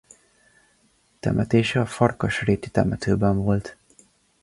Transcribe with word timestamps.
Temetése 1.19 1.79
a 1.81 1.85
Farkasréti 1.85 2.69
temetőben 2.69 3.37
volt. 3.37 3.77